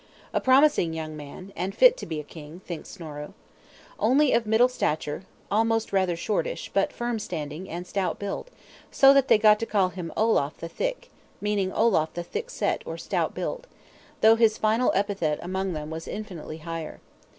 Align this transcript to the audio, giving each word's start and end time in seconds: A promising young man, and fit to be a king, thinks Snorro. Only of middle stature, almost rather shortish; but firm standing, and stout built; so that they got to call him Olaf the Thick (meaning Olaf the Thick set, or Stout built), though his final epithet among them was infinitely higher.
A 0.33 0.41
promising 0.41 0.95
young 0.95 1.15
man, 1.15 1.53
and 1.55 1.75
fit 1.75 1.95
to 1.97 2.07
be 2.07 2.19
a 2.19 2.23
king, 2.23 2.59
thinks 2.65 2.89
Snorro. 2.89 3.35
Only 3.99 4.33
of 4.33 4.47
middle 4.47 4.67
stature, 4.67 5.25
almost 5.51 5.93
rather 5.93 6.15
shortish; 6.15 6.71
but 6.73 6.91
firm 6.91 7.19
standing, 7.19 7.69
and 7.69 7.85
stout 7.85 8.17
built; 8.17 8.49
so 8.89 9.13
that 9.13 9.27
they 9.27 9.37
got 9.37 9.59
to 9.59 9.67
call 9.67 9.89
him 9.89 10.11
Olaf 10.17 10.57
the 10.57 10.67
Thick 10.67 11.11
(meaning 11.39 11.71
Olaf 11.71 12.15
the 12.15 12.23
Thick 12.23 12.49
set, 12.49 12.81
or 12.87 12.97
Stout 12.97 13.35
built), 13.35 13.67
though 14.21 14.35
his 14.37 14.57
final 14.57 14.91
epithet 14.95 15.37
among 15.43 15.73
them 15.73 15.91
was 15.91 16.07
infinitely 16.07 16.57
higher. 16.57 16.99